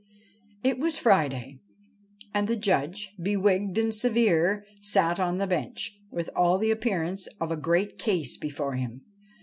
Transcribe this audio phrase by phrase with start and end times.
[0.63, 1.59] It was Friday,
[2.33, 7.27] and the Judge, be wigged and severe, sat on the bench, with all the appearance
[7.39, 9.01] of a great case before him.